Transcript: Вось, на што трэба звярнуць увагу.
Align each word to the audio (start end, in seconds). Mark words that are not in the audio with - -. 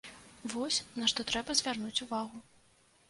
Вось, 0.53 0.79
на 1.01 1.09
што 1.13 1.25
трэба 1.33 1.57
звярнуць 1.63 2.01
увагу. 2.07 2.37